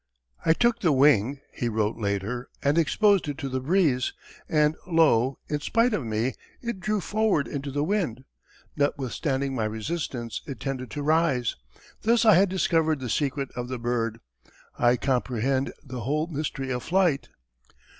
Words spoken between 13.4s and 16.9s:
of the bird. I comprehend the whole mystery of